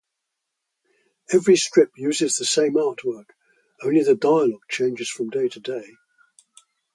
[1.31, 3.25] Every strip uses the same artwork;
[3.83, 5.93] only the dialogue changes from day to day.